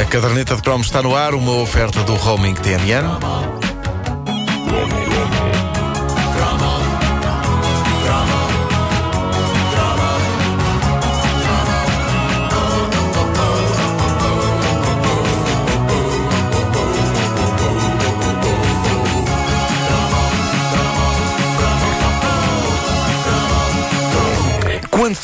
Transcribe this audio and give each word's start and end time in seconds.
A 0.00 0.04
caderneta 0.10 0.56
de 0.56 0.62
cromos 0.62 0.88
está 0.88 1.00
no 1.00 1.14
ar, 1.14 1.32
uma 1.34 1.52
oferta 1.52 2.02
do 2.02 2.14
roaming 2.16 2.54
TMN. 2.54 3.67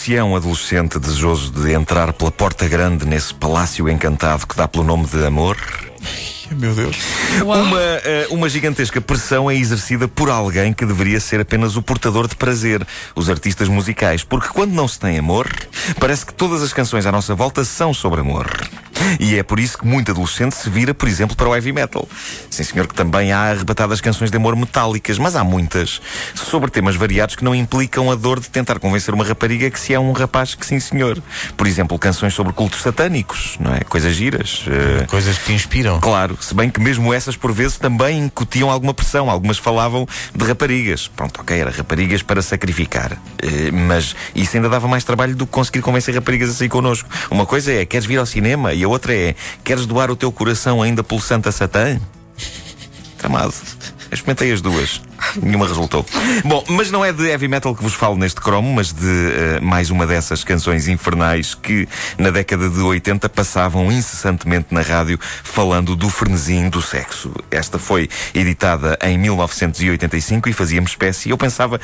Se 0.04 0.14
é 0.14 0.22
um 0.22 0.36
adolescente 0.36 0.98
desejoso 0.98 1.50
de 1.50 1.72
entrar 1.72 2.12
pela 2.12 2.30
porta 2.30 2.68
grande 2.68 3.06
nesse 3.06 3.32
palácio 3.32 3.88
encantado 3.88 4.46
que 4.46 4.54
dá 4.54 4.68
pelo 4.68 4.84
nome 4.84 5.06
de 5.06 5.24
amor, 5.24 5.56
Meu 6.50 6.74
Deus. 6.74 6.98
uma, 7.42 7.80
eh, 7.80 8.26
uma 8.28 8.46
gigantesca 8.50 9.00
pressão 9.00 9.50
é 9.50 9.56
exercida 9.56 10.06
por 10.06 10.28
alguém 10.28 10.74
que 10.74 10.84
deveria 10.84 11.18
ser 11.18 11.40
apenas 11.40 11.74
o 11.74 11.80
portador 11.80 12.28
de 12.28 12.36
prazer, 12.36 12.86
os 13.16 13.30
artistas 13.30 13.66
musicais. 13.66 14.22
Porque 14.22 14.48
quando 14.48 14.72
não 14.72 14.86
se 14.86 15.00
tem 15.00 15.18
amor, 15.18 15.50
parece 15.98 16.26
que 16.26 16.34
todas 16.34 16.62
as 16.62 16.74
canções 16.74 17.06
à 17.06 17.10
nossa 17.10 17.34
volta 17.34 17.64
são 17.64 17.94
sobre 17.94 18.20
amor. 18.20 18.46
E 19.18 19.36
é 19.36 19.42
por 19.42 19.58
isso 19.60 19.78
que 19.78 19.86
muito 19.86 20.10
adolescente 20.10 20.54
se 20.54 20.68
vira, 20.70 20.94
por 20.94 21.08
exemplo, 21.08 21.36
para 21.36 21.48
o 21.48 21.54
heavy 21.54 21.72
metal. 21.72 22.08
Sim, 22.50 22.62
senhor, 22.62 22.86
que 22.86 22.94
também 22.94 23.32
há 23.32 23.50
arrebatadas 23.50 24.00
canções 24.00 24.30
de 24.30 24.36
amor 24.36 24.56
metálicas, 24.56 25.18
mas 25.18 25.36
há 25.36 25.44
muitas 25.44 26.00
sobre 26.34 26.70
temas 26.70 26.96
variados 26.96 27.36
que 27.36 27.44
não 27.44 27.54
implicam 27.54 28.10
a 28.10 28.14
dor 28.14 28.40
de 28.40 28.48
tentar 28.48 28.78
convencer 28.78 29.12
uma 29.14 29.24
rapariga 29.24 29.70
que 29.70 29.78
se 29.80 29.92
é 29.94 29.98
um 30.00 30.12
rapaz 30.12 30.54
que 30.54 30.64
sim, 30.64 30.78
senhor. 30.80 31.22
Por 31.56 31.66
exemplo, 31.66 31.98
canções 31.98 32.34
sobre 32.34 32.52
cultos 32.52 32.82
satânicos, 32.82 33.56
não 33.60 33.74
é? 33.74 33.80
Coisas 33.80 34.14
giras. 34.14 34.64
eh, 34.68 35.06
Coisas 35.06 35.38
que 35.38 35.52
inspiram. 35.52 36.00
Claro, 36.00 36.38
se 36.40 36.54
bem 36.54 36.70
que 36.70 36.80
mesmo 36.80 37.12
essas 37.12 37.36
por 37.36 37.52
vezes 37.52 37.78
também 37.78 38.18
incutiam 38.24 38.70
alguma 38.70 38.94
pressão. 38.94 39.28
Algumas 39.30 39.58
falavam 39.58 40.06
de 40.34 40.44
raparigas. 40.44 41.08
Pronto, 41.08 41.40
ok, 41.40 41.58
era 41.58 41.70
raparigas 41.70 42.22
para 42.22 42.42
sacrificar. 42.42 43.12
Eh, 43.42 43.70
mas 43.72 44.14
isso 44.34 44.56
ainda 44.56 44.68
dava 44.68 44.86
mais 44.88 45.04
trabalho 45.04 45.34
do 45.34 45.46
que 45.46 45.52
conseguir 45.52 45.80
convencer 45.82 46.14
raparigas 46.14 46.50
a 46.50 46.52
sair 46.54 46.68
connosco. 46.68 47.08
Uma 47.30 47.46
coisa 47.46 47.72
é, 47.72 47.84
queres 47.84 48.06
vir 48.06 48.18
ao 48.18 48.26
cinema? 48.26 48.72
E 48.72 48.83
a 48.84 48.88
outra 48.88 49.14
é, 49.14 49.34
queres 49.62 49.86
doar 49.86 50.10
o 50.10 50.16
teu 50.16 50.30
coração 50.30 50.82
ainda 50.82 51.02
pulsante 51.02 51.48
a 51.48 51.52
Satã? 51.52 51.98
Tramado. 53.18 53.54
Experimentei 54.12 54.52
as 54.52 54.60
duas. 54.60 55.00
Nenhuma 55.42 55.66
resultou. 55.66 56.06
Bom, 56.44 56.62
mas 56.68 56.90
não 56.90 57.04
é 57.04 57.12
de 57.12 57.26
heavy 57.26 57.48
metal 57.48 57.74
que 57.74 57.82
vos 57.82 57.94
falo 57.94 58.16
neste 58.16 58.40
cromo, 58.40 58.72
mas 58.72 58.92
de 58.92 59.06
eh, 59.06 59.60
mais 59.60 59.90
uma 59.90 60.06
dessas 60.06 60.44
canções 60.44 60.86
infernais 60.86 61.54
que 61.54 61.88
na 62.16 62.30
década 62.30 62.68
de 62.68 62.80
80 62.80 63.28
passavam 63.28 63.90
incessantemente 63.90 64.68
na 64.70 64.82
rádio 64.82 65.18
falando 65.20 65.96
do 65.96 66.08
frenesim 66.08 66.68
do 66.68 66.80
sexo. 66.80 67.32
Esta 67.50 67.78
foi 67.78 68.08
editada 68.32 68.96
em 69.02 69.18
1985 69.18 70.48
e 70.48 70.52
fazia-me 70.52 70.86
espécie. 70.86 71.30
Eu 71.30 71.38
pensava. 71.38 71.80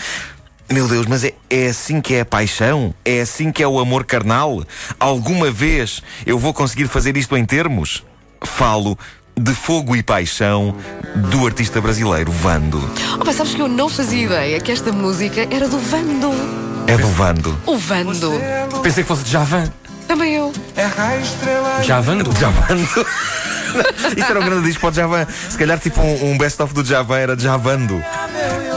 Meu 0.70 0.86
Deus, 0.86 1.06
mas 1.06 1.24
é, 1.24 1.34
é 1.50 1.66
assim 1.66 2.00
que 2.00 2.14
é 2.14 2.20
a 2.20 2.24
paixão? 2.24 2.94
É 3.04 3.20
assim 3.20 3.50
que 3.50 3.60
é 3.60 3.66
o 3.66 3.80
amor 3.80 4.04
carnal? 4.04 4.62
Alguma 5.00 5.50
vez 5.50 6.00
eu 6.24 6.38
vou 6.38 6.54
conseguir 6.54 6.86
fazer 6.86 7.16
isto 7.16 7.36
em 7.36 7.44
termos? 7.44 8.04
Falo 8.44 8.96
de 9.36 9.52
fogo 9.52 9.96
e 9.96 10.02
paixão 10.02 10.76
do 11.28 11.44
artista 11.44 11.80
brasileiro 11.80 12.30
Vando. 12.30 12.78
Oh, 13.16 13.24
pá, 13.24 13.32
sabes 13.32 13.54
que 13.54 13.60
eu 13.60 13.66
não 13.66 13.88
fazia 13.88 14.26
ideia 14.26 14.60
que 14.60 14.70
esta 14.70 14.92
música 14.92 15.48
era 15.50 15.68
do 15.68 15.78
Vando. 15.78 16.30
É 16.86 16.96
do 16.96 17.08
Vando. 17.08 17.58
O 17.66 17.76
Vando. 17.76 18.32
Pensei 18.80 19.02
que 19.02 19.08
fosse 19.08 19.24
de 19.24 19.32
Javan. 19.32 19.72
Também 20.06 20.34
eu. 20.34 20.52
Javando? 21.82 22.30
Javando. 22.38 23.06
Isso 24.16 24.30
era 24.30 24.40
um 24.40 24.44
grande 24.44 24.66
disco 24.66 24.80
para 24.80 24.90
o 24.90 24.94
Javan. 24.94 25.26
Se 25.48 25.58
calhar, 25.58 25.78
tipo, 25.78 26.00
um, 26.00 26.32
um 26.32 26.38
best-of 26.38 26.72
do 26.74 26.84
Javan 26.84 27.18
era 27.18 27.38
Javando. 27.38 28.02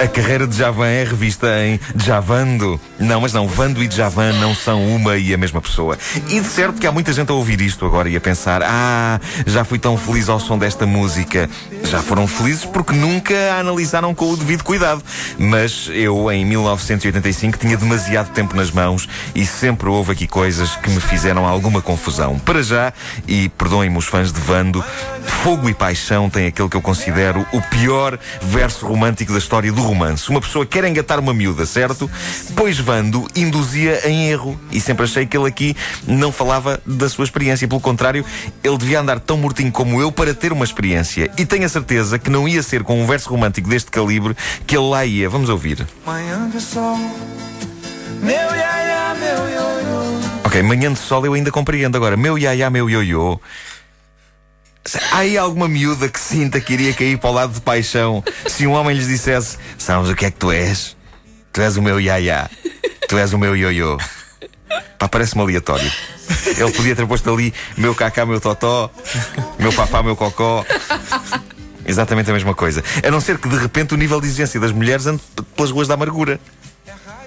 A 0.03 0.07
carreira 0.07 0.45
de 0.45 0.57
Javan 0.57 0.87
é 0.87 1.05
revista 1.05 1.47
em 1.63 1.79
Javando. 1.95 2.77
Não, 2.99 3.21
mas 3.21 3.31
não, 3.31 3.47
Vando 3.47 3.81
e 3.81 3.89
Javan 3.89 4.33
não 4.33 4.53
são 4.53 4.85
uma 4.93 5.15
e 5.15 5.33
a 5.33 5.37
mesma 5.37 5.61
pessoa. 5.61 5.97
E 6.27 6.41
de 6.41 6.45
certo 6.45 6.77
que 6.77 6.85
há 6.85 6.91
muita 6.91 7.13
gente 7.13 7.31
a 7.31 7.33
ouvir 7.33 7.61
isto 7.61 7.85
agora 7.85 8.09
e 8.09 8.15
a 8.17 8.19
pensar: 8.19 8.61
ah, 8.63 9.17
já 9.45 9.63
fui 9.63 9.79
tão 9.79 9.95
feliz 9.95 10.27
ao 10.27 10.41
som 10.41 10.57
desta 10.57 10.85
música. 10.85 11.49
Já 11.85 12.01
foram 12.01 12.27
felizes 12.27 12.65
porque 12.65 12.93
nunca 12.93 13.33
a 13.53 13.59
analisaram 13.59 14.13
com 14.13 14.29
o 14.29 14.35
devido 14.35 14.63
cuidado. 14.63 15.01
Mas 15.37 15.89
eu, 15.93 16.29
em 16.29 16.43
1985, 16.43 17.57
tinha 17.57 17.77
demasiado 17.77 18.33
tempo 18.33 18.57
nas 18.57 18.71
mãos 18.71 19.07
e 19.33 19.45
sempre 19.45 19.87
houve 19.87 20.11
aqui 20.11 20.27
coisas 20.27 20.75
que 20.75 20.89
me 20.89 20.99
fizeram 20.99 21.47
alguma 21.47 21.81
confusão. 21.81 22.37
Para 22.39 22.61
já, 22.61 22.91
e 23.25 23.47
perdoem-me 23.47 23.97
os 23.97 24.05
fãs 24.05 24.33
de 24.33 24.39
Vando, 24.41 24.83
Fogo 25.23 25.69
e 25.69 25.73
Paixão 25.73 26.29
tem 26.29 26.47
aquele 26.47 26.67
que 26.67 26.75
eu 26.75 26.81
considero 26.81 27.45
o 27.53 27.61
pior 27.61 28.17
verso 28.41 28.85
romântico 28.85 29.31
da 29.31 29.37
história 29.37 29.52
do 29.61 29.81
romance. 29.81 30.29
Uma 30.29 30.41
pessoa 30.41 30.65
quer 30.65 30.83
engatar 30.85 31.19
uma 31.19 31.33
miúda, 31.33 31.65
certo? 31.65 32.09
Pois 32.55 32.79
Vando 32.79 33.27
induzia 33.35 34.07
em 34.09 34.29
erro. 34.29 34.59
E 34.71 34.81
sempre 34.81 35.05
achei 35.05 35.25
que 35.25 35.37
ele 35.37 35.47
aqui 35.47 35.75
não 36.07 36.31
falava 36.31 36.81
da 36.85 37.07
sua 37.07 37.23
experiência. 37.23 37.67
Pelo 37.67 37.79
contrário, 37.79 38.25
ele 38.63 38.77
devia 38.77 38.99
andar 38.99 39.19
tão 39.19 39.37
mortinho 39.37 39.71
como 39.71 40.01
eu 40.01 40.11
para 40.11 40.33
ter 40.33 40.51
uma 40.51 40.65
experiência. 40.65 41.31
E 41.37 41.45
tenho 41.45 41.65
a 41.65 41.69
certeza 41.69 42.17
que 42.17 42.29
não 42.29 42.47
ia 42.47 42.63
ser 42.63 42.83
com 42.83 43.01
um 43.01 43.05
verso 43.05 43.29
romântico 43.29 43.69
deste 43.69 43.91
calibre 43.91 44.35
que 44.65 44.75
ele 44.75 44.87
lá 44.87 45.05
ia. 45.05 45.29
Vamos 45.29 45.49
ouvir. 45.49 45.85
Manhã 46.05 46.49
de 46.49 46.59
sol, 46.59 46.97
meu 48.21 48.33
iaia, 48.33 49.13
meu 49.15 49.49
ioiô. 49.49 50.43
Ok, 50.45 50.61
manhã 50.61 50.91
de 50.91 50.99
sol 50.99 51.25
eu 51.25 51.33
ainda 51.33 51.51
compreendo. 51.51 51.95
Agora, 51.95 52.17
meu 52.17 52.37
iaiá, 52.37 52.69
meu 52.69 52.89
ioiô. 52.89 53.39
Há 55.11 55.19
aí 55.19 55.37
alguma 55.37 55.67
miúda 55.67 56.09
que 56.09 56.19
sinta 56.19 56.59
que 56.59 56.73
iria 56.73 56.93
cair 56.93 57.17
para 57.17 57.29
o 57.29 57.33
lado 57.33 57.53
de 57.53 57.61
paixão 57.61 58.23
se 58.47 58.67
um 58.67 58.73
homem 58.73 58.95
lhes 58.95 59.07
dissesse: 59.07 59.57
Sabes 59.77 60.09
o 60.09 60.15
que 60.15 60.25
é 60.25 60.31
que 60.31 60.37
tu 60.37 60.51
és? 60.51 60.97
Tu 61.53 61.61
és 61.61 61.77
o 61.77 61.81
meu 61.81 62.01
iaiá. 62.01 62.49
Tu 63.07 63.17
és 63.17 63.31
o 63.31 63.37
meu 63.37 63.55
ioiô. 63.55 63.97
Pá, 64.99 65.07
parece-me 65.07 65.41
aleatório. 65.41 65.89
Ele 66.57 66.71
podia 66.71 66.95
ter 66.95 67.05
posto 67.05 67.31
ali 67.31 67.53
meu 67.77 67.93
cacá, 67.93 68.25
meu 68.25 68.41
totó, 68.41 68.89
meu 69.59 69.71
papá, 69.71 70.01
meu 70.01 70.15
cocó. 70.15 70.65
Exatamente 71.85 72.29
a 72.29 72.33
mesma 72.33 72.53
coisa. 72.53 72.83
A 73.05 73.11
não 73.11 73.21
ser 73.21 73.37
que 73.37 73.47
de 73.47 73.57
repente 73.57 73.93
o 73.93 73.97
nível 73.97 74.19
de 74.19 74.27
exigência 74.27 74.59
das 74.59 74.71
mulheres 74.71 75.05
ande 75.05 75.21
pelas 75.55 75.71
ruas 75.71 75.87
da 75.87 75.93
amargura. 75.93 76.39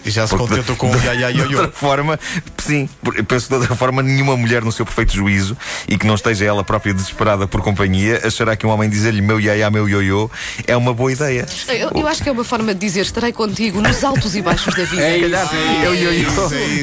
E 0.06 0.10
já 0.10 0.26
se 0.26 0.36
contentou 0.36 0.76
com 0.76 0.88
o 0.90 0.96
ya, 1.04 1.30
de 1.32 1.40
outra 1.56 1.72
forma, 1.72 2.18
sim, 2.58 2.88
penso 3.26 3.46
que 3.48 3.54
de 3.54 3.60
outra 3.60 3.74
forma, 3.76 4.02
nenhuma 4.02 4.36
mulher 4.36 4.62
no 4.62 4.70
seu 4.70 4.84
perfeito 4.86 5.12
juízo 5.12 5.56
e 5.88 5.98
que 5.98 6.06
não 6.06 6.14
esteja 6.14 6.44
ela 6.44 6.62
própria 6.62 6.94
desesperada 6.94 7.46
por 7.48 7.60
companhia, 7.60 8.20
achará 8.24 8.54
que 8.56 8.64
um 8.66 8.70
homem 8.70 8.88
dizer-lhe 8.88 9.20
meu 9.20 9.40
iaiá, 9.40 9.70
meu 9.70 9.88
ioiô 9.88 10.30
é 10.66 10.76
uma 10.76 10.94
boa 10.94 11.10
ideia. 11.12 11.44
Eu, 11.68 11.90
eu 11.94 12.06
acho 12.06 12.22
que 12.22 12.28
é 12.28 12.32
uma 12.32 12.44
forma 12.44 12.72
de 12.72 12.80
dizer 12.80 13.00
estarei 13.00 13.32
contigo 13.32 13.80
nos 13.80 14.04
altos 14.04 14.36
e 14.36 14.42
baixos 14.42 14.74
da 14.74 14.84
vida. 14.84 15.02
É 15.02 15.14
Se 15.14 15.20
calhar, 15.22 15.50
eu 15.84 15.94
ioiô, 15.94 16.30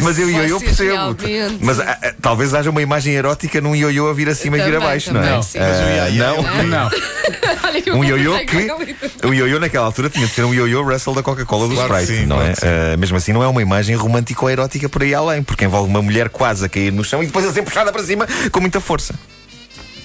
mas 0.03 0.19
eu 0.19 0.29
ioiô 0.29 0.59
percebo. 0.59 0.91
realmente- 0.91 1.57
Mas 1.61 1.79
ah, 1.79 1.97
ah, 2.03 2.13
talvez 2.21 2.53
haja 2.53 2.69
uma 2.69 2.81
imagem 2.81 3.13
erótica 3.13 3.61
num 3.61 3.73
ioiô 3.75 4.09
a 4.09 4.13
vir 4.13 4.27
acima 4.29 4.57
e 4.57 4.61
vir 4.61 4.73
Também, 4.73 4.81
abaixo, 4.87 5.13
não 5.13 5.21
é? 5.21 5.25
também, 5.27 5.43
sim. 5.43 5.59
Ah, 5.59 5.67
Mas 5.69 5.79
o 5.79 6.13
ia, 6.13 6.27
não? 6.27 6.63
Não. 6.63 7.97
Um 7.97 8.03
ioiô 8.05 8.37
que. 8.45 9.27
Um 9.27 9.33
ioiô 9.33 9.59
naquela 9.59 9.85
altura 9.85 10.09
tinha 10.09 10.27
de 10.27 10.33
ser 10.33 10.43
um 10.43 10.53
ioiô 10.53 10.83
Russell 10.83 11.13
da 11.13 11.23
Coca-Cola 11.23 11.67
do 11.67 11.75
Claro 11.75 11.93
Sprite, 11.99 12.21
sim, 12.21 12.25
não 12.25 12.41
é? 12.41 12.53
Ah, 12.61 12.97
mesmo 13.13 13.17
assim, 13.17 13.33
não 13.33 13.43
é 13.43 13.47
uma 13.47 13.61
imagem 13.61 13.95
romântica 13.95 14.43
ou 14.43 14.49
erótica 14.49 14.89
por 14.89 15.03
aí 15.03 15.13
além, 15.13 15.43
porque 15.43 15.65
envolve 15.65 15.87
uma 15.89 16.01
mulher 16.01 16.29
quase 16.29 16.65
a 16.65 16.69
cair 16.69 16.91
no 16.91 17.03
chão 17.03 17.21
e 17.21 17.27
depois 17.27 17.45
a 17.45 17.53
ser 17.53 17.61
puxada 17.61 17.91
para 17.91 18.03
cima 18.03 18.27
com 18.51 18.59
muita 18.59 18.81
força. 18.81 19.13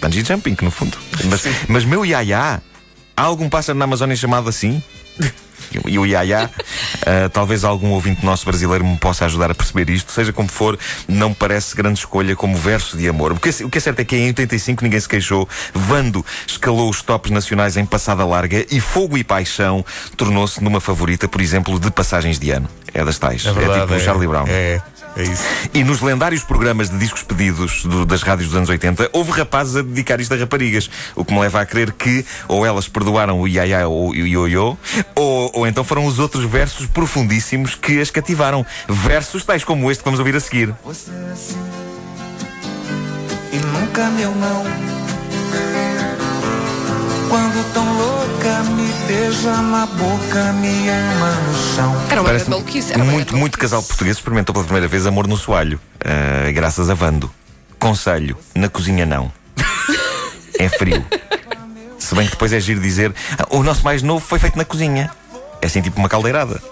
Bungee 0.01 0.25
jumping, 0.25 0.57
no 0.63 0.71
fundo. 0.71 0.97
Mas, 1.25 1.43
mas 1.67 1.85
meu 1.85 2.05
iaiá, 2.05 2.61
há 3.17 3.23
algum 3.23 3.49
pássaro 3.49 3.79
na 3.79 3.85
Amazónia 3.85 4.15
chamado 4.15 4.49
assim? 4.49 4.83
E 5.87 5.99
o 5.99 6.07
Iaiá, 6.07 6.49
ah, 7.07 7.29
talvez 7.33 7.65
algum 7.65 7.91
ouvinte 7.91 8.25
nosso 8.25 8.45
brasileiro 8.47 8.85
me 8.85 8.97
possa 8.97 9.25
ajudar 9.27 9.51
a 9.51 9.55
perceber 9.55 9.91
isto. 9.91 10.11
Seja 10.13 10.33
como 10.33 10.49
for, 10.49 10.79
não 11.07 11.33
parece 11.35 11.77
grande 11.77 11.99
escolha 11.99 12.35
como 12.35 12.57
verso 12.57 12.97
de 12.97 13.09
amor. 13.09 13.33
O 13.33 13.41
que, 13.41 13.49
é- 13.51 13.65
o 13.65 13.71
que 13.71 13.79
é 13.79 13.81
certo 13.81 14.01
é 14.01 14.05
que 14.05 14.17
em 14.17 14.27
85 14.29 14.83
ninguém 14.83 15.01
se 15.01 15.09
queixou. 15.09 15.49
Vando 15.75 16.25
escalou 16.47 16.89
os 16.89 17.03
tops 17.03 17.31
nacionais 17.31 17.77
em 17.77 17.85
passada 17.85 18.25
larga 18.25 18.65
e 18.71 18.81
Fogo 18.81 19.17
e 19.19 19.25
Paixão 19.25 19.85
tornou-se 20.17 20.63
numa 20.63 20.81
favorita, 20.81 21.29
por 21.29 21.41
exemplo, 21.41 21.79
de 21.79 21.91
passagens 21.91 22.39
de 22.39 22.51
ano. 22.51 22.69
É 22.95 23.05
das 23.05 23.19
tais. 23.19 23.45
É 23.45 23.53
verdade. 23.53 23.81
tipo 23.83 23.95
o 23.95 24.01
Charlie 24.01 24.27
Brown. 24.29 24.47
É, 24.49 24.81
é 25.19 25.25
isso. 25.25 25.43
E 25.75 25.83
nos 25.85 26.01
lendários 26.01 26.43
programas 26.45 26.89
de 26.91 26.99
discos 26.99 27.23
pedidos 27.23 27.83
do- 27.85 28.07
das 28.07 28.23
rádios 28.23 28.49
dos 28.49 28.57
anos 28.57 28.69
80, 28.69 29.11
houve 29.13 29.33
rapazes 29.33 29.77
a 29.77 29.83
dedicar 29.83 30.21
isto 30.21 30.33
a 30.33 30.37
raparigas. 30.37 30.89
O 31.15 31.25
que 31.25 31.33
me 31.35 31.41
leva 31.41 31.61
a 31.61 31.67
crer 31.67 31.93
que 31.93 32.25
ou 32.47 32.65
elas 32.65 32.89
perdoaram 32.89 33.41
o 33.41 33.49
iaiá 33.49 33.87
ou 33.89 34.11
o 34.11 34.15
ioiô, 34.15 34.77
ou, 35.15 35.51
ou 35.55 35.67
então 35.67 35.83
foram 35.85 36.07
os 36.07 36.19
outros 36.19 36.45
versos 36.45 36.87
profundíssimos 36.87 37.75
que 37.75 38.01
as 38.01 38.11
cativaram. 38.11 38.65
Versos 38.89 39.45
tais 39.45 39.65
como 39.65 39.91
este 39.91 40.01
que 40.01 40.05
vamos 40.05 40.19
ouvir 40.21 40.37
a 40.37 40.41
seguir. 40.41 40.75
Você 40.85 41.11
é 41.11 41.33
assim 41.33 41.57
e 43.53 43.57
nunca 43.57 44.09
meu 44.11 44.35
não. 44.35 45.08
Quando 47.29 47.73
tão 47.75 47.85
louca, 47.97 48.63
me 48.71 48.91
beija 49.07 49.53
na 49.63 49.87
boca, 49.87 50.53
me 50.55 50.89
ama 50.89 51.31
no 51.47 51.75
chão. 51.75 51.95
Era 52.11 52.21
uma 52.21 52.29
Parece 52.29 52.49
maluquice. 52.49 52.93
Era 52.93 53.03
uma 53.03 53.13
muito, 53.13 53.37
muito 53.37 53.59
casal 53.59 53.83
português 53.83 54.17
experimentou 54.17 54.55
pela 54.55 54.65
primeira 54.65 54.89
vez 54.89 55.07
amor 55.07 55.27
no 55.27 55.37
soalho, 55.37 55.79
ah, 56.05 56.51
graças 56.53 56.89
a 56.89 56.95
Vando. 56.95 57.31
Conselho, 57.79 58.37
na 58.55 58.69
cozinha 58.69 59.05
não. 59.05 59.31
É 60.59 60.69
frio. 60.69 61.05
Se 61.99 62.15
bem 62.15 62.25
que 62.25 62.33
depois 62.33 62.53
é 62.53 62.59
giro 62.59 62.81
dizer, 62.81 63.15
"Ah, 63.39 63.47
o 63.51 63.63
nosso 63.63 63.85
mais 63.85 64.03
novo 64.03 64.25
foi 64.25 64.39
feito 64.39 64.57
na 64.57 64.65
cozinha. 64.65 65.11
É 65.61 65.67
assim 65.67 65.83
tipo 65.83 65.99
uma 65.99 66.09
caldeirada. 66.09 66.63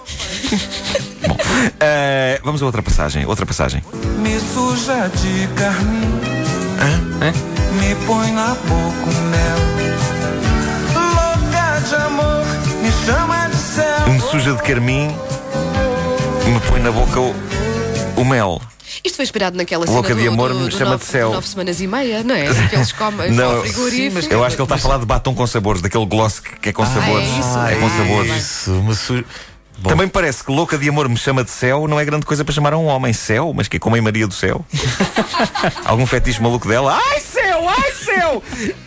Bom, 1.29 1.37
ah, 1.81 2.41
vamos 2.43 2.63
a 2.63 2.67
outra 2.67 2.83
passagem. 2.83 3.27
Outra 3.27 3.45
passagem. 3.45 3.85
Me 4.19 4.41
suja 4.41 5.09
de 5.09 5.47
carmim, 5.55 6.21
me 7.79 7.95
põe 8.07 8.33
na 8.33 8.49
boca 8.55 9.11
o 9.11 9.23
mel. 9.31 10.16
Me. 13.07 14.13
Me 14.15 14.21
suja 14.21 14.53
de 14.55 14.63
carmim, 14.65 15.07
me 16.45 16.61
põe 16.69 16.81
na 16.81 16.91
boca 16.91 17.21
o, 17.21 17.35
o 18.17 18.25
mel. 18.25 18.61
Isto 19.05 19.15
foi 19.15 19.25
inspirado 19.25 19.57
naquela 19.57 19.87
cena 19.87 19.97
Louca 19.97 20.13
do, 20.13 20.21
de 20.21 20.27
amor 20.27 20.49
do, 20.53 20.59
me 20.59 20.69
do 20.69 20.73
chama 20.77 20.93
nove, 20.93 21.05
de 21.05 21.11
céu. 21.11 21.31
nove 21.33 21.47
semanas 21.47 21.81
e 21.81 21.87
meia, 21.87 22.25
não 22.25 22.35
é? 22.35 22.47
Que 22.69 22.75
eles 22.75 22.91
comem 22.91 23.31
Não, 23.31 23.59
no 23.59 23.63
frigorífico. 23.63 24.35
Eu 24.35 24.43
acho 24.43 24.57
que 24.57 24.63
ele 24.63 24.65
está 24.65 24.75
a 24.75 24.79
falar 24.79 24.99
de 24.99 25.07
batom 25.07 25.35
com 25.37 25.47
sabores, 25.47 25.81
daquele 25.81 26.05
gloss 26.05 26.41
que, 26.41 26.57
que 26.59 26.69
é 26.71 26.73
com 26.73 26.85
sabores. 26.85 27.29
isso, 27.29 27.59
é 27.69 27.77
com 27.77 27.91
sabores. 27.91 28.37
Isso, 28.37 28.71
me 28.71 28.95
su... 28.97 29.25
Bom, 29.79 29.91
Também 29.91 30.09
parece 30.09 30.43
que 30.43 30.51
louca 30.51 30.77
de 30.79 30.89
amor 30.89 31.07
me 31.09 31.19
chama 31.19 31.45
de 31.45 31.51
céu 31.51 31.87
não 31.87 32.01
é 32.01 32.05
grande 32.05 32.25
coisa 32.25 32.43
para 32.45 32.55
chamar 32.55 32.73
a 32.73 32.79
um 32.79 32.87
homem. 32.87 33.13
Céu? 33.13 33.53
Mas 33.55 33.69
que 33.69 33.77
é 33.77 33.79
como 33.81 33.97
em 33.97 34.01
Maria 34.01 34.27
do 34.27 34.33
Céu? 34.35 34.65
Algum 35.85 36.07
fetiche 36.07 36.41
maluco 36.43 36.67
dela? 36.67 36.99
Ai 37.13 37.21
céu, 37.21 37.69
ai 37.69 37.93
céu! 37.93 38.43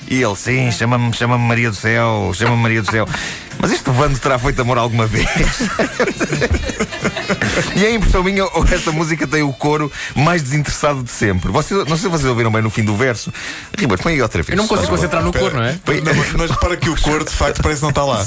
E 0.09 0.23
ele, 0.23 0.35
sim, 0.35 0.71
chama-me 0.71 1.13
chama 1.13 1.37
Maria 1.37 1.69
do 1.69 1.75
Céu, 1.75 2.31
chama-me 2.33 2.63
Maria 2.63 2.81
do 2.81 2.89
Céu. 2.89 3.07
Mas 3.61 3.71
este 3.71 3.89
Vando 3.91 4.17
terá 4.17 4.39
feito 4.39 4.61
amor 4.61 4.77
alguma 4.77 5.05
vez? 5.05 5.27
e 7.75 7.85
é 7.85 7.93
impressão 7.93 8.23
minha, 8.23 8.45
ou 8.45 8.65
esta 8.71 8.91
música 8.91 9.27
tem 9.27 9.43
o 9.43 9.51
coro 9.51 9.91
mais 10.15 10.41
desinteressado 10.41 11.03
de 11.03 11.11
sempre. 11.11 11.51
Vocês, 11.51 11.79
não 11.81 11.97
sei 11.97 11.97
se 11.97 12.07
vocês 12.07 12.29
ouviram 12.29 12.51
bem 12.51 12.61
no 12.61 12.69
fim 12.69 12.83
do 12.83 12.95
verso. 12.95 13.33
Ribeiro, 13.77 14.01
põe 14.01 14.13
aí 14.13 14.21
outra 14.21 14.41
vez. 14.41 14.57
Eu 14.57 14.63
não 14.63 14.67
consigo 14.67 14.89
concentrar 14.89 15.23
no 15.23 15.33
cor, 15.33 15.53
não 15.53 15.63
é? 15.63 15.77
Mas- 15.85 16.31
mas 16.33 16.51
repara 16.51 16.77
que 16.77 16.89
o 16.89 17.01
cor 17.01 17.23
de 17.23 17.31
facto 17.31 17.61
parece 17.61 17.81
não 17.81 17.89
estar 17.89 18.05
lá. 18.05 18.25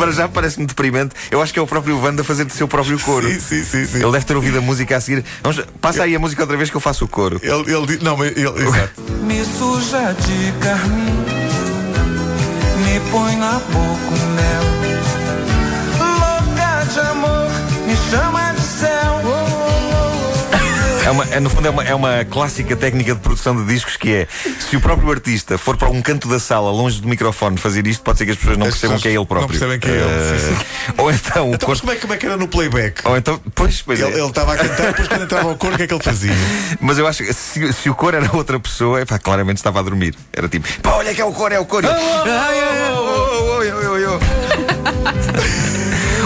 Para 0.00 0.12
já 0.12 0.26
parece-me 0.26 0.64
deprimente. 0.64 1.14
Eu 1.30 1.42
acho 1.42 1.52
que 1.52 1.58
é 1.58 1.62
o 1.62 1.66
próprio 1.66 2.00
Wanda 2.00 2.22
a 2.22 2.24
fazer 2.24 2.46
de 2.46 2.54
seu 2.54 2.66
próprio 2.66 2.98
coro. 3.00 3.28
Sim, 3.28 3.38
sim, 3.38 3.64
sim, 3.64 3.84
sim. 3.84 4.02
Ele 4.02 4.10
deve 4.12 4.24
ter 4.24 4.34
ouvido 4.34 4.56
a 4.56 4.60
música 4.62 4.96
a 4.96 5.00
seguir. 5.00 5.22
Vamos, 5.42 5.62
passa 5.78 6.04
aí 6.04 6.16
a 6.16 6.18
música 6.18 6.42
outra 6.42 6.56
vez 6.56 6.70
que 6.70 6.76
eu 6.78 6.80
faço 6.80 7.04
o 7.04 7.08
coro. 7.08 7.38
Ele, 7.42 7.70
ele. 7.70 7.98
Não, 8.00 8.16
mas 8.16 8.34
ele. 8.34 8.48
Exato. 8.48 9.02
Me 9.28 9.44
suja 9.44 10.14
de 10.14 10.52
carmim, 10.58 11.04
me 12.82 13.10
põe 13.10 13.36
na 13.36 13.52
boca 13.58 14.08
o 14.08 14.26
mel. 14.36 14.62
Louca 15.98 16.86
de 16.90 17.00
amor, 17.00 17.50
me 17.86 17.94
chama. 18.10 18.49
É 21.10 21.12
uma, 21.12 21.24
é, 21.24 21.40
no 21.40 21.50
fundo, 21.50 21.66
é 21.66 21.70
uma, 21.70 21.82
é 21.82 21.92
uma 21.92 22.24
clássica 22.24 22.76
técnica 22.76 23.16
de 23.16 23.20
produção 23.20 23.56
de 23.56 23.64
discos 23.64 23.96
que 23.96 24.12
é: 24.14 24.28
se 24.60 24.76
o 24.76 24.80
próprio 24.80 25.10
artista 25.10 25.58
for 25.58 25.76
para 25.76 25.90
um 25.90 26.00
canto 26.00 26.28
da 26.28 26.38
sala, 26.38 26.70
longe 26.70 27.00
do 27.02 27.08
microfone, 27.08 27.56
fazer 27.58 27.84
isto, 27.88 28.00
pode 28.04 28.18
ser 28.18 28.26
que 28.26 28.30
as 28.30 28.36
pessoas 28.36 28.56
não 28.56 28.66
As 28.66 28.74
percebam 28.74 28.96
pessoas 28.96 29.02
que 29.02 29.08
é 29.08 29.10
ele 29.10 29.18
não 29.18 29.26
próprio. 29.26 29.48
percebem 29.58 29.80
que 29.80 29.88
é 29.88 29.90
ele, 29.90 30.04
Eh, 30.04 30.92
Ou 31.02 31.10
então, 31.10 31.50
o 31.50 31.54
Então, 31.54 31.68
mas 31.68 31.80
corpo. 31.80 31.80
como 31.80 31.92
é, 31.92 31.96
como 31.96 32.12
é 32.14 32.16
que 32.16 32.26
era 32.26 32.36
no 32.36 32.46
playback? 32.46 33.00
Ou 33.04 33.16
então, 33.16 33.40
pois, 33.56 33.82
pois 33.82 33.98
é. 34.00 34.04
Ele 34.04 34.20
ele 34.20 34.28
estava 34.28 34.52
a 34.54 34.56
cantar, 34.56 34.86
depois 34.86 35.08
quando 35.08 35.22
entrava 35.24 35.48
ao 35.48 35.56
coro, 35.56 35.74
o 35.74 35.76
que 35.76 35.82
é 35.82 35.86
que 35.88 35.94
ele 35.94 36.02
fazia? 36.04 36.30
Mas 36.80 36.96
eu 36.96 37.06
acho 37.08 37.24
que 37.24 37.32
se, 37.32 37.72
se 37.72 37.90
o 37.90 37.94
cor 37.96 38.14
era 38.14 38.30
outra 38.36 38.60
pessoa, 38.60 39.00
epá, 39.02 39.18
claramente 39.18 39.56
estava 39.56 39.80
a 39.80 39.82
dormir. 39.82 40.14
Era 40.32 40.48
tipo, 40.48 40.68
pá, 40.80 40.92
olha 40.92 41.12
que 41.12 41.20
é 41.20 41.24
o 41.24 41.32
cor, 41.32 41.50
é 41.50 41.58
o 41.58 41.64
cor. 41.64 41.82
Eu, 41.82 41.90
"Ai, 41.90 42.60
ai, 42.60 42.92
oh, 42.92 43.58
oh, 43.58 44.16
oh." 45.66 45.69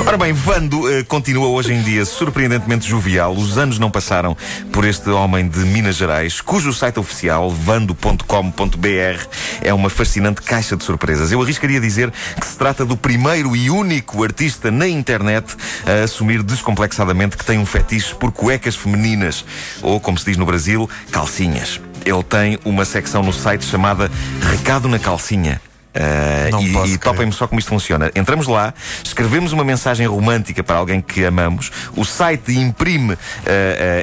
Ora 0.07 0.19
bem, 0.19 0.35
Vando 0.35 0.87
eh, 0.93 1.03
continua 1.03 1.49
hoje 1.49 1.73
em 1.73 1.83
dia 1.83 2.05
surpreendentemente 2.05 2.87
jovial. 2.87 3.35
Os 3.35 3.57
anos 3.57 3.79
não 3.79 3.91
passaram 3.91 4.37
por 4.71 4.85
este 4.85 5.09
homem 5.09 5.49
de 5.49 5.61
Minas 5.61 5.97
Gerais, 5.97 6.43
cujo 6.43 6.75
site 6.75 7.01
oficial, 7.01 7.51
vando.com.br, 7.51 9.27
é 9.63 9.73
uma 9.73 9.89
fascinante 9.89 10.43
caixa 10.43 10.77
de 10.77 10.85
surpresas. 10.85 11.33
Eu 11.33 11.41
arriscaria 11.41 11.81
dizer 11.81 12.13
que 12.39 12.47
se 12.47 12.57
trata 12.59 12.85
do 12.85 12.99
primeiro 12.99 13.57
e 13.57 13.71
único 13.71 14.23
artista 14.23 14.71
na 14.71 14.87
internet 14.87 15.57
a 15.87 16.05
assumir 16.05 16.43
descomplexadamente 16.43 17.39
que 17.39 17.45
tem 17.45 17.59
um 17.59 17.67
fetiche 17.67 18.15
por 18.15 18.31
cuecas 18.31 18.77
femininas, 18.77 19.43
ou, 19.81 19.99
como 19.99 20.19
se 20.19 20.27
diz 20.27 20.37
no 20.37 20.45
Brasil, 20.45 20.89
calcinhas. 21.11 21.81
Ele 22.05 22.23
tem 22.23 22.59
uma 22.63 22.85
secção 22.85 23.23
no 23.23 23.33
site 23.33 23.65
chamada 23.65 24.11
Recado 24.53 24.87
na 24.87 24.99
Calcinha. 24.99 25.61
Uh, 25.95 26.89
e 26.89 26.95
e 26.95 26.99
topem-me 26.99 27.33
só 27.33 27.47
como 27.47 27.59
isto 27.59 27.69
funciona. 27.69 28.11
Entramos 28.17 28.47
lá, 28.49 28.75
escrevemos 29.05 29.53
uma 29.53 29.63
mensagem 29.65 30.07
romântica 30.07 30.63
para 30.63 30.77
alguém 30.77 31.01
que 31.01 31.25
amamos, 31.25 31.71
o 31.97 32.05
site 32.05 32.53
imprime 32.53 33.15
uh, 33.15 33.17
uh, 33.17 33.19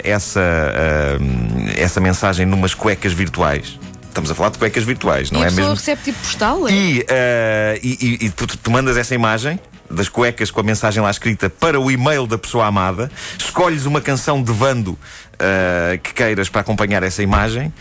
essa, 0.03 0.39
uh, 0.39 1.69
essa 1.75 1.99
mensagem 1.99 2.45
numas 2.45 2.73
cuecas 2.73 3.11
virtuais. 3.13 3.77
Estamos 4.07 4.29
a 4.29 4.35
falar 4.35 4.49
de 4.49 4.57
cuecas 4.57 4.83
virtuais, 4.83 5.31
não 5.31 5.39
e 5.39 5.43
a 5.43 5.45
é 5.45 5.49
pessoa 5.49 5.67
mesmo? 5.67 5.75
recebe 5.75 6.01
tipo 6.03 6.19
postal? 6.19 6.67
é? 6.67 6.71
E, 6.73 7.05
eh, 7.07 7.79
e, 7.81 8.17
e- 8.21 8.25
e 8.25 8.29
tu, 8.29 8.45
tu 8.45 8.69
mandas 8.69 8.97
essa 8.97 9.15
imagem 9.15 9.57
das 9.89 10.09
cuecas 10.09 10.51
com 10.51 10.59
a 10.59 10.63
mensagem 10.63 11.01
lá 11.01 11.09
escrita 11.09 11.49
para 11.49 11.79
o 11.79 11.89
e-mail 11.89 12.27
da 12.27 12.37
pessoa 12.37 12.65
amada, 12.65 13.09
escolhes 13.39 13.85
uma 13.85 14.01
canção 14.01 14.43
de 14.43 14.51
Vando 14.51 14.99
eh, 15.39 15.97
que 16.03 16.13
queiras 16.13 16.49
para 16.49 16.59
acompanhar 16.59 17.03
essa 17.03 17.23
imagem 17.23 17.73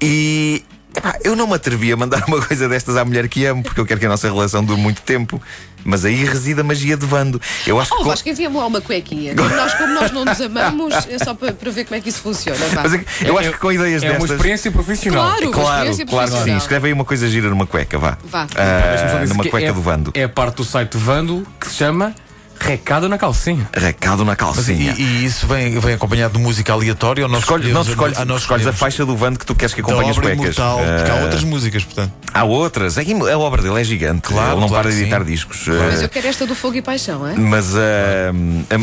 e. 0.00 0.64
epá, 0.98 1.18
eu 1.24 1.34
não 1.34 1.46
me 1.46 1.54
atrevi 1.54 1.92
a 1.92 1.96
mandar 1.96 2.22
uma 2.28 2.40
coisa 2.44 2.68
destas 2.68 2.96
à 2.96 3.04
mulher 3.04 3.28
que 3.28 3.44
amo, 3.46 3.62
porque 3.62 3.80
eu 3.80 3.86
quero 3.86 3.98
que 4.00 4.06
a 4.06 4.08
nossa 4.08 4.28
relação 4.28 4.64
dure 4.64 4.80
muito 4.80 5.00
tempo. 5.02 5.40
Mas 5.84 6.04
aí 6.04 6.24
reside 6.24 6.60
a 6.60 6.64
magia 6.64 6.96
de 6.96 7.06
Vando. 7.06 7.40
Eu 7.66 7.80
acho 7.80 7.94
Oh, 7.94 7.98
que. 7.98 8.04
Vasco, 8.08 8.28
envia-me 8.28 8.56
lá 8.56 8.66
uma 8.66 8.80
cuequinha. 8.80 9.32
Nós, 9.34 9.74
como 9.74 9.94
nós 9.94 10.10
não 10.10 10.24
nos 10.24 10.40
amamos, 10.40 10.92
é 11.08 11.18
só 11.18 11.32
para, 11.34 11.52
para 11.52 11.70
ver 11.70 11.84
como 11.84 11.96
é 11.96 12.00
que 12.00 12.08
isso 12.08 12.18
funciona. 12.20 12.58
vá. 12.74 12.82
Mas 12.82 12.94
é 12.94 12.98
que 12.98 13.06
eu 13.24 13.38
acho 13.38 13.52
que 13.52 13.58
com 13.58 13.72
ideias 13.72 14.02
É 14.02 14.06
uma 14.10 14.14
destas. 14.18 14.30
experiência 14.32 14.70
profissional. 14.72 15.24
Claro. 15.30 15.44
uma 15.46 15.52
Claro, 15.52 15.68
experiência 15.90 16.06
claro 16.06 16.24
que 16.24 16.28
sim. 16.30 16.34
profissional. 16.34 16.58
Escreve 16.58 16.86
aí 16.88 16.92
uma 16.92 17.04
coisa 17.04 17.28
gira 17.28 17.48
numa 17.48 17.66
cueca, 17.66 17.96
vá. 17.96 18.18
Vá. 18.24 18.44
Deixa-me 18.46 19.10
só 19.12 19.18
dizer 19.20 19.32
numa 19.34 19.44
que 19.44 19.50
cueca 19.50 19.68
é, 19.68 19.72
do 19.72 19.80
Vando. 19.80 20.10
É 20.14 20.24
a 20.24 20.28
parte 20.28 20.56
do 20.56 20.64
site 20.64 20.96
Vando 20.98 21.46
que 21.60 21.68
se 21.68 21.74
chama 21.76 22.12
Recado 22.68 23.08
na 23.08 23.16
Calcinha. 23.16 23.66
Recado 23.74 24.26
na 24.26 24.32
Mas, 24.32 24.34
e, 24.34 24.36
calcinha. 24.36 24.94
e 24.98 25.24
isso 25.24 25.46
vem, 25.46 25.78
vem 25.80 25.94
acompanhado 25.94 26.36
de 26.36 26.44
música 26.44 26.70
aleatória 26.74 27.24
ou 27.24 27.30
nós 27.30 27.40
Escolhe, 27.40 27.72
não, 27.72 27.80
escolhes, 27.80 28.18
a, 28.18 28.26
nós 28.26 28.42
escolhes 28.42 28.66
a 28.66 28.74
faixa 28.74 29.06
do 29.06 29.16
Vando 29.16 29.38
que 29.38 29.46
tu 29.46 29.54
queres 29.54 29.72
que 29.72 29.80
acompanhe 29.80 30.10
as 30.10 30.18
cuecas. 30.18 30.38
imortal, 30.38 30.76
porque 30.78 31.10
há 31.10 31.14
Ah, 31.14 31.22
outras 31.22 31.44
músicas, 31.44 31.82
portanto. 31.84 32.12
há 32.34 32.44
outras. 32.44 32.98
É 32.98 33.04
que 33.06 33.14
a 33.14 33.38
obra 33.38 33.62
dele 33.62 33.80
é 33.80 33.84
gigante. 33.84 34.28
Claro, 34.28 34.52
Ele 34.52 34.60
não 34.60 34.68
claro 34.68 34.82
para 34.86 34.94
de 34.94 35.00
editar 35.00 35.20
sim. 35.20 35.24
discos. 35.32 35.66
Mas 35.66 36.02
eu 36.02 36.10
quero 36.10 36.26
esta 36.28 36.46
do 36.46 36.54
Fogo 36.54 36.76
e 36.76 36.82
Paixão, 36.82 37.26
é? 37.26 37.34
mas 37.36 37.74
ah, 37.74 37.78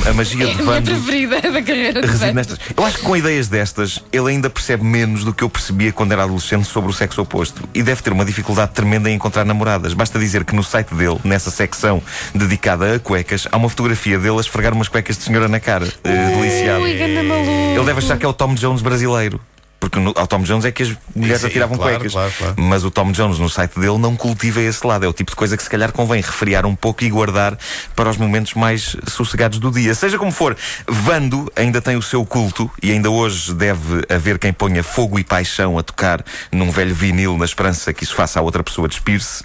a, 0.08 0.10
a 0.10 0.14
magia 0.16 0.44
É 0.44 0.46
de 0.48 0.52
a 0.54 0.56
minha 0.56 0.66
Vando 0.66 0.90
preferida 0.92 1.42
da 1.42 1.62
carreira 1.62 2.02
Vando. 2.08 2.34
nestas. 2.34 2.58
Eu 2.76 2.84
acho 2.86 2.98
que 2.98 3.04
com 3.04 3.16
ideias 3.16 3.48
destas, 3.48 4.00
ele 4.12 4.30
ainda 4.32 4.50
percebe 4.50 4.84
menos 4.84 5.24
do 5.24 5.32
que 5.32 5.44
eu 5.44 5.50
percebia 5.50 5.94
quando 5.94 6.12
era 6.12 6.24
adolescente 6.24 6.66
sobre 6.66 6.90
o 6.90 6.94
sexo 6.94 7.22
oposto. 7.22 7.62
E 7.72 7.84
deve 7.84 8.02
ter 8.02 8.12
uma 8.12 8.26
dificuldade 8.26 8.72
tremenda 8.72 9.12
em 9.12 9.14
encontrar 9.14 9.46
namoradas. 9.46 9.94
Basta 9.94 10.18
dizer 10.18 10.44
que 10.44 10.56
no 10.56 10.64
site 10.64 10.96
dele, 10.96 11.20
nessa 11.24 11.52
secção 11.52 12.02
dedicada 12.34 12.96
a 12.96 13.00
cuecas, 13.00 13.48
há 13.52 13.58
uma 13.58 13.70
fotografia 13.76 14.18
dele 14.18 14.38
a 14.38 14.40
esfregar 14.40 14.74
umas 14.74 14.88
cuecas 14.88 15.18
de 15.18 15.24
senhora 15.24 15.50
na 15.50 15.60
cara. 15.60 15.86
eh, 16.06 16.36
deliciado. 16.40 16.82
Ui, 16.84 16.94
ganda 16.98 17.22
maluco. 17.24 17.52
Ele 17.52 17.84
deve 17.84 18.00
achar 18.00 18.18
que 18.18 18.26
é 18.26 18.28
o 18.28 18.34
Tom 18.34 18.56
Jones 18.56 18.82
brasileiro. 18.82 19.40
Porque 19.78 20.00
no, 20.00 20.14
ao 20.16 20.26
Tom 20.26 20.42
Jones 20.42 20.64
é 20.66 20.72
que 20.72 20.82
as 20.82 20.96
mulheres 21.14 21.42
Sim, 21.42 21.48
atiravam 21.48 21.78
claro, 21.78 21.98
cuecas. 21.98 22.14
claro, 22.14 22.34
claro. 22.38 22.56
Mas 22.58 22.84
o 22.86 22.90
Tom 22.90 23.12
Jones 23.12 23.38
no 23.38 23.50
site 23.50 23.78
dele 23.78 23.98
não 24.00 24.16
cultiva 24.16 24.62
esse 24.62 24.88
lado. 24.88 25.06
É 25.06 25.08
o 25.08 25.14
tipo 25.14 25.30
de 25.30 25.36
coisa 25.36 25.56
que 25.58 25.62
se 25.62 25.70
calhar 25.70 25.92
convém 25.92 26.22
refriar 26.22 26.66
um 26.66 26.74
pouco 26.74 27.04
e 27.04 27.10
guardar 27.10 27.56
para 27.96 28.10
os 28.10 28.18
momentos 28.18 28.54
mais 28.56 28.96
sossegados 29.08 29.60
do 29.60 29.70
dia. 29.70 29.94
Seja 29.94 30.18
como 30.18 30.32
for, 30.32 30.56
Vando 30.88 31.52
ainda 31.56 31.82
tem 31.82 31.98
o 31.98 32.02
seu 32.02 32.26
culto 32.26 32.72
e 32.82 32.92
ainda 32.92 33.12
hoje 33.12 33.54
deve 33.54 34.02
haver 34.10 34.40
quem 34.40 34.54
ponha 34.54 34.82
fogo 34.82 35.20
e 35.20 35.24
paixão 35.24 35.78
a 35.78 35.84
tocar 35.84 36.24
num 36.52 36.72
velho 36.72 36.96
vinil 36.96 37.38
na 37.38 37.46
esperança 37.46 37.94
que 37.94 38.06
isso 38.06 38.16
faça 38.16 38.40
a 38.40 38.42
outra 38.42 38.64
pessoa 38.64 38.88
despir-se. 38.88 39.44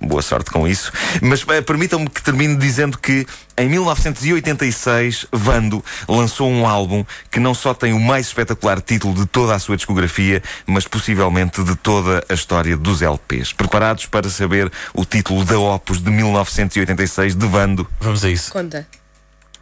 Boa 0.00 0.20
sorte 0.20 0.50
com 0.50 0.68
isso. 0.68 0.92
Mas 1.22 1.44
eh, 1.48 1.62
permitam-me 1.62 2.08
que 2.08 2.22
termine 2.22 2.56
dizendo 2.56 2.98
que 2.98 3.26
em 3.56 3.68
1986 3.68 5.26
Vando 5.32 5.82
lançou 6.06 6.50
um 6.50 6.66
álbum 6.66 7.04
que 7.30 7.40
não 7.40 7.54
só 7.54 7.72
tem 7.72 7.94
o 7.94 8.00
mais 8.00 8.26
espetacular 8.26 8.80
título 8.82 9.14
de 9.14 9.26
toda 9.26 9.54
a 9.54 9.58
sua 9.58 9.76
discografia, 9.76 10.42
mas 10.66 10.86
possivelmente 10.86 11.64
de 11.64 11.74
toda 11.76 12.22
a 12.28 12.34
história 12.34 12.76
dos 12.76 13.00
LPs. 13.00 13.54
Preparados 13.54 14.04
para 14.04 14.28
saber 14.28 14.70
o 14.92 15.04
título 15.04 15.44
da 15.44 15.58
Opus 15.58 16.02
de 16.02 16.10
1986 16.10 17.34
de 17.34 17.46
Vando? 17.46 17.88
Vamos 17.98 18.22
a 18.22 18.28
isso. 18.28 18.52
Conta. 18.52 18.86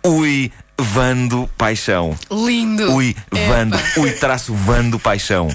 Ui, 0.05 0.53
Vando 0.77 1.49
Paixão. 1.57 2.19
Lindo. 2.31 2.93
Ui, 2.93 3.17
Epa. 3.33 3.47
Vando. 3.47 3.79
Ui, 3.99 4.11
traço 4.11 4.53
Vando 4.53 4.99
Paixão. 4.99 5.49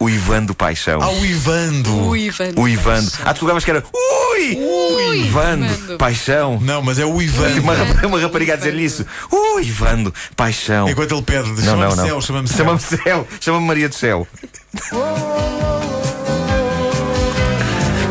Ui, 0.00 0.16
Vando 0.16 0.54
Paixão. 0.54 1.02
Ao 1.02 1.24
Ivando! 1.24 2.06
Ui, 2.06 2.30
Vando. 2.30 2.60
Ui, 2.60 2.76
Vando. 2.76 3.10
Ah, 3.24 3.34
tu 3.34 3.40
jogavas 3.40 3.64
que 3.64 3.70
era 3.70 3.82
Ui! 3.92 4.56
Ui, 4.56 5.28
Vando, 5.30 5.66
Vando. 5.66 5.98
paixão. 5.98 6.58
Não, 6.60 6.80
mas 6.80 6.98
é 7.00 7.04
o 7.04 7.20
Ivando. 7.20 7.60
uma, 7.60 7.74
uma 8.06 8.20
rapariga 8.20 8.52
a 8.52 8.56
dizer-lhe 8.56 8.84
isso. 8.84 9.04
Ui, 9.32 9.64
Vando, 9.70 10.14
paixão. 10.36 10.88
Enquanto 10.88 11.12
ele 11.14 11.22
pede, 11.22 11.48
chama-me 11.62 11.88
não, 11.88 11.96
não. 11.96 12.04
céu, 12.04 12.20
chama-me 12.20 12.48
céu. 12.48 12.58
Chama-me 12.58 12.80
céu. 12.80 13.28
Chama-me 13.40 13.66
Maria 13.66 13.88
do 13.88 13.94
Céu. 13.94 14.26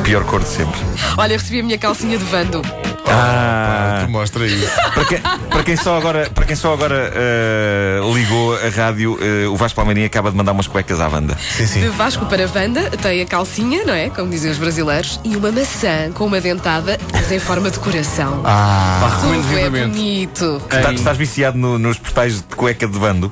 pior 0.03 0.23
cor 0.25 0.41
de 0.41 0.49
sempre. 0.49 0.79
Olha, 1.17 1.37
recebi 1.37 1.59
a 1.59 1.63
minha 1.63 1.77
calcinha 1.77 2.17
de 2.17 2.23
Vando. 2.25 2.61
Ah, 3.09 4.01
Tu 4.05 4.11
mostra 4.11 4.45
isso. 4.45 4.71
para, 4.93 5.05
quem, 5.05 5.19
para 5.19 5.63
quem 5.63 5.75
só 5.75 5.97
agora, 5.97 6.29
para 6.33 6.45
quem 6.45 6.55
só 6.55 6.73
agora 6.73 7.11
eh, 7.15 7.99
ligou 8.13 8.55
a 8.55 8.69
rádio, 8.69 9.17
eh, 9.21 9.47
o 9.47 9.55
Vasco 9.55 9.75
Palmeirinho 9.75 10.07
acaba 10.07 10.31
de 10.31 10.37
mandar 10.37 10.51
umas 10.51 10.67
cuecas 10.67 10.99
à 10.99 11.09
banda. 11.09 11.37
Sim, 11.55 11.67
sim. 11.67 11.81
De 11.81 11.89
Vasco 11.89 12.25
para 12.25 12.47
Vanda, 12.47 12.89
tem 13.01 13.21
a 13.21 13.25
calcinha, 13.25 13.83
não 13.85 13.93
é? 13.93 14.09
Como 14.09 14.29
dizem 14.29 14.51
os 14.51 14.57
brasileiros, 14.57 15.19
e 15.23 15.35
uma 15.35 15.51
maçã 15.51 16.11
com 16.13 16.25
uma 16.25 16.39
dentada, 16.41 16.97
mas 17.11 17.31
em 17.31 17.39
forma 17.39 17.69
de 17.71 17.79
coração. 17.79 18.41
Ah, 18.45 18.99
Pá, 19.01 19.15
recomendo 19.15 19.45
é 19.51 19.55
vivamente. 19.55 19.89
bonito. 19.91 20.61
Estás, 20.71 20.95
estás 20.95 21.17
viciado 21.17 21.57
no- 21.57 21.77
nos 21.79 21.97
postais 21.97 22.35
de 22.37 22.55
cueca 22.55 22.87
de 22.87 22.97
Vando? 22.97 23.31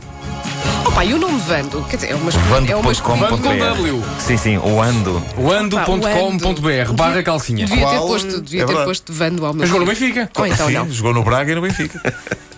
Opa, 0.95 1.03
e 1.03 1.13
o 1.13 1.19
nome 1.19 1.37
Vando? 1.39 1.83
Quer 1.89 1.97
dizer, 1.97 2.11
é 2.11 2.15
uma 2.15 2.29
escolha. 2.29 2.71
É 2.71 2.75
uma 2.77 2.91
escolha. 2.93 3.27
Vando 3.27 3.37
com 3.39 3.57
W. 3.57 4.03
Sim, 4.17 4.37
sim, 4.37 4.57
o 4.57 4.81
Ando. 4.81 5.21
Wando.com.br 5.37 6.93
barra 6.93 7.21
calcinha. 7.21 7.65
Devia 7.65 7.85
ter 7.85 7.95
Qual? 7.97 8.07
posto, 8.07 8.39
devia 8.41 8.61
É 8.61 8.63
ter 8.63 8.67
verdade. 8.67 8.87
posto 8.87 9.11
Vando 9.11 9.45
ao 9.45 9.51
meu 9.53 9.59
Mas 9.59 9.69
jogou 9.69 9.85
no. 9.85 9.91
Benfica. 9.91 10.31
Ou 10.37 10.47
então 10.47 10.67
sim, 10.67 10.73
não. 10.73 10.89
jogou 10.89 11.13
no 11.13 11.21
Braga 11.21 11.51
e 11.51 11.55
no 11.55 11.61
Benfica. 11.61 12.01